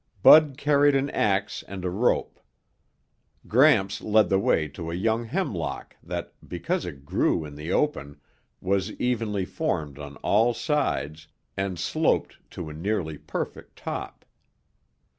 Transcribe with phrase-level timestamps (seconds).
[0.23, 2.39] Bud carried an ax and a rope.
[3.47, 8.19] Gramps led the way to a young hemlock that, because it grew in the open,
[8.61, 14.25] was evenly formed on all sides and sloped to a nearly perfect top.